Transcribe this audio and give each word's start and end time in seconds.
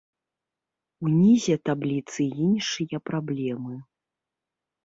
Унізе 1.07 1.55
табліцы 1.69 2.21
іншыя 2.47 2.97
праблемы. 3.11 3.75